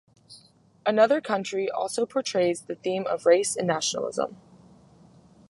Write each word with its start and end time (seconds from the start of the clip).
Another 0.83 1.21
Country 1.21 1.69
also 1.69 2.07
portrays 2.07 2.63
the 2.63 2.73
theme 2.73 3.05
of 3.05 3.27
race 3.27 3.55
and 3.55 3.67
nationalism. 3.67 4.35